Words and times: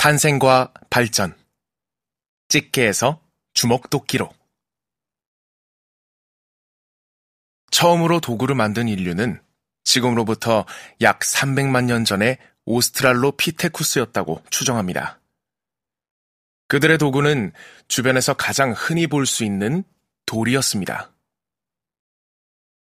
탄생과 0.00 0.72
발전 0.88 1.36
집게에서 2.48 3.20
주먹도끼로 3.52 4.32
처음으로 7.70 8.20
도구를 8.20 8.54
만든 8.54 8.88
인류는 8.88 9.42
지금으로부터 9.84 10.64
약 11.02 11.20
300만 11.20 11.84
년 11.84 12.06
전에 12.06 12.38
오스트랄로피테쿠스였다고 12.64 14.42
추정합니다. 14.48 15.20
그들의 16.68 16.96
도구는 16.96 17.52
주변에서 17.86 18.32
가장 18.32 18.72
흔히 18.74 19.06
볼 19.06 19.26
수 19.26 19.44
있는 19.44 19.84
돌이었습니다. 20.24 21.12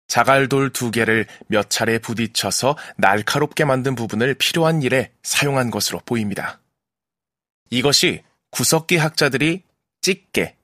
자갈돌 0.08 0.72
두 0.72 0.90
개를 0.90 1.28
몇 1.46 1.70
차례 1.70 2.00
부딪혀서 2.00 2.76
날카롭게 2.96 3.64
만든 3.64 3.94
부분을 3.94 4.34
필요한 4.34 4.82
일에 4.82 5.12
사용한 5.22 5.70
것으로 5.70 6.00
보입니다. 6.04 6.60
이것이 7.70 8.22
구석기 8.50 8.96
학자들이 8.96 9.62
찌개, 10.00 10.56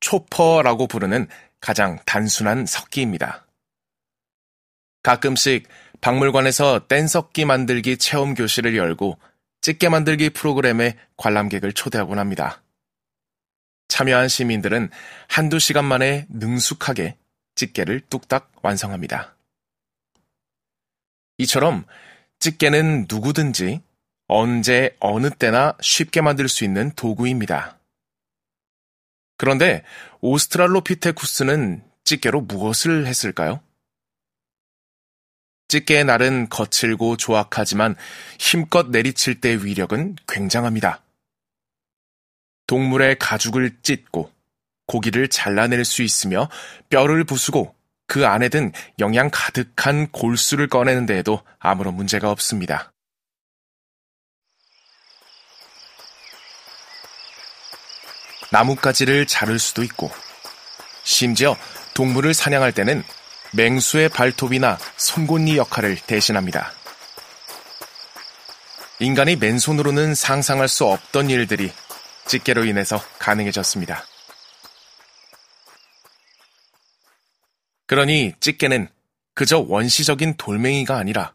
초퍼라고 0.00 0.86
부르는 0.86 1.28
가장 1.60 1.98
단순한 2.04 2.66
석기입니다. 2.66 3.46
가끔씩 5.02 5.68
박물관에서 6.00 6.86
뗀석기 6.86 7.44
만들기 7.44 7.96
체험 7.96 8.34
교실을 8.34 8.76
열고 8.76 9.18
찌개 9.60 9.88
만들기 9.88 10.30
프로그램에 10.30 10.96
관람객을 11.16 11.72
초대하곤 11.72 12.18
합니다. 12.18 12.62
참여한 13.88 14.28
시민들은 14.28 14.90
한두 15.28 15.58
시간 15.58 15.84
만에 15.84 16.26
능숙하게 16.28 17.16
집게를 17.54 18.02
뚝딱 18.08 18.52
완성합니다. 18.62 19.36
이처럼 21.38 21.84
집게는 22.38 23.06
누구든지 23.08 23.80
언제 24.28 24.94
어느 25.00 25.30
때나 25.30 25.74
쉽게 25.80 26.20
만들 26.20 26.48
수 26.48 26.64
있는 26.64 26.92
도구입니다. 26.92 27.78
그런데 29.38 29.82
오스트랄로피테쿠스는 30.20 31.82
집게로 32.04 32.42
무엇을 32.42 33.06
했을까요? 33.06 33.60
집게의 35.68 36.04
날은 36.04 36.48
거칠고 36.48 37.16
조악하지만 37.16 37.94
힘껏 38.38 38.88
내리칠 38.88 39.40
때 39.40 39.54
위력은 39.62 40.16
굉장합니다. 40.26 41.02
동물의 42.66 43.18
가죽을 43.18 43.76
찢고 43.82 44.30
고기를 44.86 45.28
잘라낼 45.28 45.84
수 45.84 46.02
있으며 46.02 46.48
뼈를 46.90 47.24
부수고 47.24 47.74
그 48.06 48.26
안에 48.26 48.48
든 48.48 48.72
영양 48.98 49.30
가득한 49.30 50.08
골수를 50.10 50.68
꺼내는 50.68 51.06
데에도 51.06 51.42
아무런 51.58 51.94
문제가 51.94 52.30
없습니다. 52.30 52.92
나뭇가지를 58.50 59.26
자를 59.26 59.58
수도 59.58 59.82
있고, 59.82 60.10
심지어 61.04 61.56
동물을 61.94 62.34
사냥할 62.34 62.72
때는 62.72 63.02
맹수의 63.52 64.10
발톱이나 64.10 64.78
송곳니 64.96 65.56
역할을 65.56 65.96
대신합니다. 66.06 66.72
인간이 69.00 69.36
맨손으로는 69.36 70.14
상상할 70.14 70.68
수 70.68 70.84
없던 70.84 71.30
일들이 71.30 71.72
집게로 72.26 72.64
인해서 72.64 73.02
가능해졌습니다. 73.18 74.04
그러니 77.86 78.34
찌개는 78.40 78.88
그저 79.34 79.60
원시적인 79.60 80.36
돌멩이가 80.36 80.96
아니라 80.96 81.32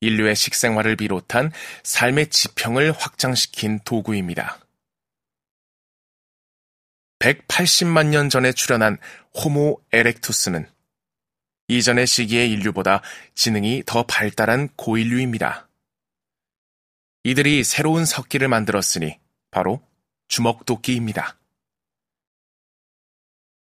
인류의 0.00 0.34
식생활을 0.34 0.96
비롯한 0.96 1.52
삶의 1.84 2.30
지평을 2.30 2.92
확장시킨 2.92 3.80
도구입니다. 3.84 4.58
180만 7.26 8.06
년 8.08 8.28
전에 8.28 8.52
출현한 8.52 8.98
호모 9.34 9.80
에렉투스는 9.92 10.70
이전의 11.68 12.06
시기의 12.06 12.52
인류보다 12.52 13.02
지능이 13.34 13.82
더 13.84 14.04
발달한 14.04 14.68
고인류입니다. 14.76 15.68
이들이 17.24 17.64
새로운 17.64 18.04
석기를 18.04 18.46
만들었으니 18.46 19.18
바로 19.50 19.82
주먹도끼입니다. 20.28 21.36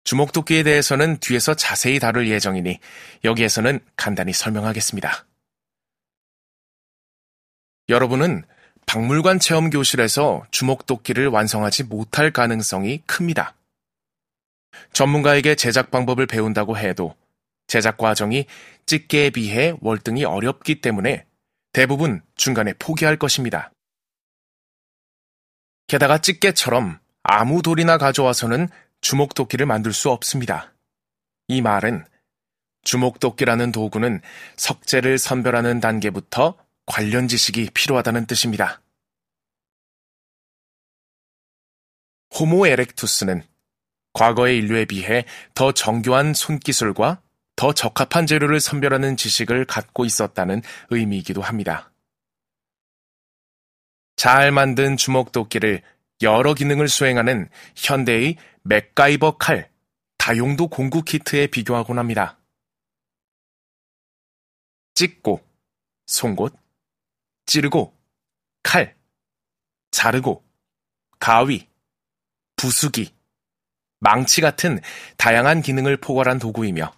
주먹도끼에 0.03 0.61
대해서는 0.61 1.17
뒤에서 1.17 1.55
자세히 1.55 1.97
다룰 1.97 2.29
예정이니 2.29 2.79
여기에서는 3.23 3.79
간단히 3.95 4.33
설명하겠습니다. 4.33 5.25
여러분은 7.89 8.45
박물관 8.87 9.39
체험 9.39 9.69
교실에서 9.69 10.45
주먹도끼를 10.49 11.27
완성하지 11.27 11.83
못할 11.83 12.31
가능성이 12.31 13.03
큽니다. 13.05 13.53
전문가에게 14.93 15.55
제작 15.55 15.91
방법을 15.91 16.25
배운다고 16.25 16.77
해도 16.77 17.13
제작 17.67 17.97
과정이 17.97 18.45
집게에 18.85 19.29
비해 19.29 19.73
월등히 19.81 20.23
어렵기 20.23 20.79
때문에 20.79 21.25
대부분 21.73 22.21
중간에 22.35 22.71
포기할 22.79 23.17
것입니다. 23.17 23.71
게다가 25.87 26.19
집게처럼 26.19 26.97
아무 27.23 27.61
돌이나 27.61 27.97
가져와서는 27.97 28.69
주먹도끼를 29.01 29.65
만들 29.65 29.91
수 29.91 30.09
없습니다. 30.11 30.73
이 31.49 31.61
말은 31.61 32.05
주먹도끼라는 32.83 33.73
도구는 33.73 34.21
석재를 34.55 35.17
선별하는 35.17 35.81
단계부터 35.81 36.55
관련 36.87 37.27
지식이 37.27 37.69
필요하다는 37.73 38.25
뜻입니다. 38.25 38.81
호모 42.33 42.65
에렉투스는 42.65 43.43
과거의 44.13 44.57
인류에 44.57 44.85
비해 44.85 45.25
더 45.53 45.71
정교한 45.71 46.33
손기술과 46.33 47.21
더 47.55 47.73
적합한 47.73 48.25
재료를 48.25 48.59
선별하는 48.59 49.17
지식을 49.17 49.65
갖고 49.65 50.05
있었다는 50.05 50.61
의미이기도 50.89 51.41
합니다. 51.41 51.91
잘 54.15 54.51
만든 54.51 54.97
주먹도끼를 54.97 55.83
여러 56.23 56.53
기능을 56.53 56.87
수행하는 56.87 57.49
현대의 57.75 58.37
맥가이버 58.63 59.37
칼, 59.37 59.69
다용도 60.17 60.67
공구 60.67 61.03
키트에 61.03 61.47
비교하곤 61.47 61.99
합니다. 61.99 62.39
찍고, 64.95 65.45
송곳, 66.07 66.55
찌르고, 67.47 67.97
칼, 68.61 68.95
자르고, 69.89 70.45
가위, 71.19 71.67
부수기, 72.55 73.13
망치 73.99 74.41
같은 74.41 74.79
다양한 75.17 75.61
기능을 75.61 75.97
포괄한 75.97 76.37
도구이며 76.37 76.93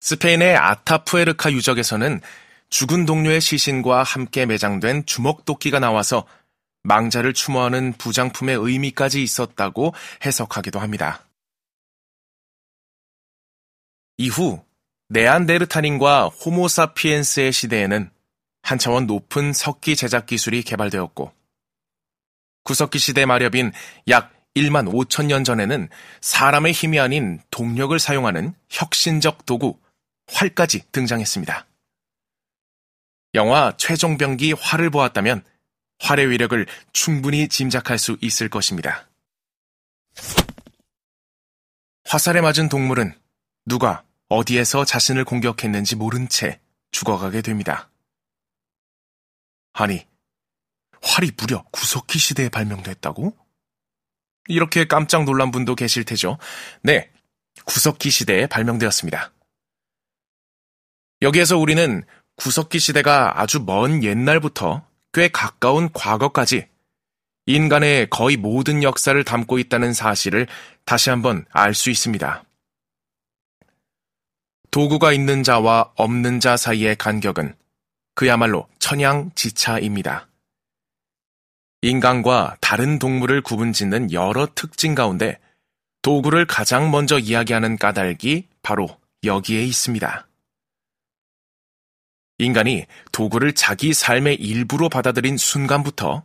스페인의 0.00 0.56
아타푸에르카 0.56 1.52
유적에서는 1.52 2.20
죽은 2.68 3.06
동료의 3.06 3.40
시신과 3.40 4.02
함께 4.02 4.44
매장된 4.44 5.06
주먹도끼가 5.06 5.78
나와서 5.78 6.26
망자를 6.82 7.32
추모하는 7.32 7.94
부장품의 7.94 8.56
의미까지 8.56 9.22
있었다고 9.22 9.94
해석하기도 10.24 10.80
합니다. 10.80 11.24
이후 14.18 14.62
네안데르탈인과 15.08 16.26
호모사피엔스의 16.26 17.52
시대에는 17.52 18.10
한 18.64 18.78
차원 18.78 19.06
높은 19.06 19.52
석기 19.52 19.94
제작 19.94 20.24
기술이 20.24 20.62
개발되었고 20.62 21.32
구석기 22.64 22.98
시대 22.98 23.26
마렵인 23.26 23.72
약 24.08 24.32
1만 24.56 24.90
5천 24.90 25.26
년 25.26 25.44
전에는 25.44 25.90
사람의 26.22 26.72
힘이 26.72 26.98
아닌 26.98 27.40
동력을 27.50 27.96
사용하는 27.98 28.54
혁신적 28.70 29.44
도구 29.44 29.78
활까지 30.32 30.90
등장했습니다. 30.92 31.66
영화 33.34 33.74
최종병기 33.76 34.52
활을 34.52 34.88
보았다면 34.88 35.44
활의 35.98 36.30
위력을 36.30 36.66
충분히 36.94 37.48
짐작할 37.48 37.98
수 37.98 38.16
있을 38.22 38.48
것입니다. 38.48 39.10
화살에 42.06 42.40
맞은 42.40 42.70
동물은 42.70 43.12
누가 43.66 44.04
어디에서 44.28 44.86
자신을 44.86 45.24
공격했는지 45.26 45.96
모른 45.96 46.30
채 46.30 46.60
죽어가게 46.92 47.42
됩니다. 47.42 47.90
아니, 49.74 50.06
활이 51.02 51.32
무려 51.36 51.64
구석기 51.72 52.18
시대에 52.18 52.48
발명됐다고? 52.48 53.36
이렇게 54.48 54.86
깜짝 54.86 55.24
놀란 55.24 55.50
분도 55.50 55.74
계실 55.74 56.04
테죠. 56.04 56.38
네, 56.82 57.10
구석기 57.64 58.10
시대에 58.10 58.46
발명되었습니다. 58.46 59.32
여기에서 61.22 61.58
우리는 61.58 62.04
구석기 62.36 62.78
시대가 62.78 63.40
아주 63.40 63.62
먼 63.64 64.02
옛날부터 64.02 64.86
꽤 65.12 65.28
가까운 65.28 65.92
과거까지 65.92 66.68
인간의 67.46 68.08
거의 68.10 68.36
모든 68.36 68.82
역사를 68.82 69.22
담고 69.22 69.58
있다는 69.58 69.92
사실을 69.92 70.46
다시 70.84 71.10
한번 71.10 71.44
알 71.50 71.74
수 71.74 71.90
있습니다. 71.90 72.44
도구가 74.70 75.12
있는 75.12 75.42
자와 75.42 75.92
없는 75.94 76.40
자 76.40 76.56
사이의 76.56 76.96
간격은 76.96 77.54
그야말로 78.14 78.68
천양지차입니다. 78.78 80.28
인간과 81.82 82.56
다른 82.60 82.98
동물을 82.98 83.42
구분짓는 83.42 84.12
여러 84.12 84.46
특징 84.54 84.94
가운데 84.94 85.38
도구를 86.02 86.46
가장 86.46 86.90
먼저 86.90 87.18
이야기하는 87.18 87.76
까닭이 87.76 88.48
바로 88.62 88.98
여기에 89.24 89.64
있습니다. 89.64 90.26
인간이 92.38 92.86
도구를 93.12 93.54
자기 93.54 93.92
삶의 93.92 94.36
일부로 94.36 94.88
받아들인 94.88 95.36
순간부터 95.36 96.24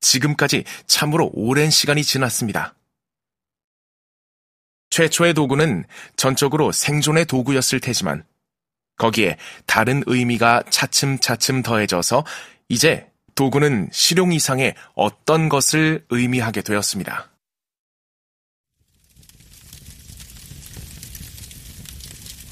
지금까지 0.00 0.64
참으로 0.86 1.30
오랜 1.32 1.70
시간이 1.70 2.04
지났습니다. 2.04 2.74
최초의 4.90 5.34
도구는 5.34 5.84
전적으로 6.16 6.72
생존의 6.72 7.26
도구였을 7.26 7.80
테지만 7.80 8.24
거기에 8.98 9.38
다른 9.66 10.02
의미가 10.06 10.64
차츰차츰 10.70 11.62
더해져서 11.62 12.24
이제 12.68 13.06
도구는 13.34 13.88
실용 13.92 14.32
이상의 14.32 14.74
어떤 14.94 15.48
것을 15.48 16.04
의미하게 16.10 16.62
되었습니다. 16.62 17.30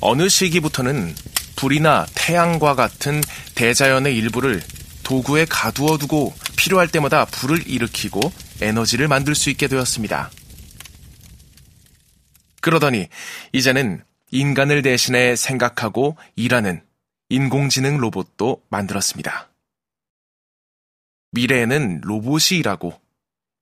어느 0.01 0.29
시기부터는 0.29 1.15
불이나 1.57 2.07
태양과 2.15 2.77
같은 2.77 3.21
대자연의 3.57 4.17
일부를 4.17 4.63
도구에 5.03 5.47
가두어 5.47 5.99
두고 5.99 6.33
필요할 6.57 6.89
때마다 6.89 7.25
불을 7.25 7.67
일으키고 7.67 8.21
에너지를 8.61 9.09
만들 9.09 9.35
수 9.35 9.51
있게 9.51 9.67
되었습니다. 9.67 10.31
그러더니 12.61 13.09
이제는 13.53 14.03
인간을 14.31 14.83
대신해 14.83 15.37
생각하고 15.37 16.17
일하는 16.35 16.85
인공지능 17.29 17.99
로봇도 17.99 18.65
만들었습니다. 18.69 19.51
미래에는 21.33 22.01
로봇이 22.03 22.59
일하고 22.59 23.01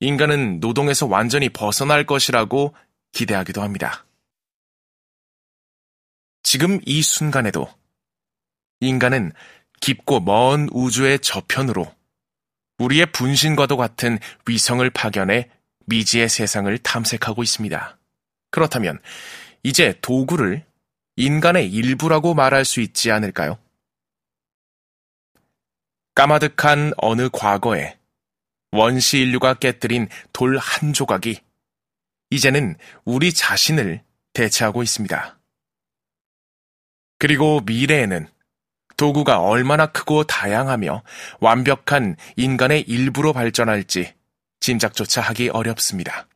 인간은 0.00 0.60
노동에서 0.60 1.06
완전히 1.06 1.48
벗어날 1.48 2.04
것이라고 2.04 2.74
기대하기도 3.12 3.62
합니다. 3.62 4.04
지금 6.42 6.80
이 6.84 7.02
순간에도 7.02 7.68
인간은 8.80 9.32
깊고 9.80 10.20
먼 10.20 10.68
우주의 10.72 11.18
저편으로 11.18 11.92
우리의 12.78 13.06
분신과도 13.12 13.76
같은 13.76 14.18
위성을 14.46 14.88
파견해 14.90 15.50
미지의 15.86 16.28
세상을 16.28 16.76
탐색하고 16.78 17.42
있습니다. 17.42 17.98
그렇다면 18.50 19.00
이제 19.64 19.98
도구를 20.02 20.64
인간의 21.16 21.72
일부라고 21.72 22.34
말할 22.34 22.64
수 22.64 22.80
있지 22.80 23.10
않을까요? 23.10 23.58
까마득한 26.14 26.92
어느 26.98 27.28
과거에 27.32 27.98
원시 28.70 29.18
인류가 29.18 29.54
깨뜨린 29.54 30.08
돌 30.32 30.58
한 30.58 30.92
조각이 30.92 31.40
이제는 32.30 32.76
우리 33.04 33.32
자신을 33.32 34.02
대체하고 34.34 34.82
있습니다. 34.82 35.38
그리고 37.18 37.60
미래에는 37.60 38.28
도구가 38.96 39.40
얼마나 39.40 39.86
크고 39.86 40.24
다양하며 40.24 41.02
완벽한 41.40 42.16
인간의 42.36 42.82
일부로 42.82 43.32
발전할지 43.32 44.14
짐작조차 44.60 45.20
하기 45.22 45.48
어렵습니다. 45.48 46.28